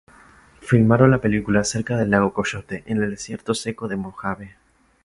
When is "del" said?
1.95-2.09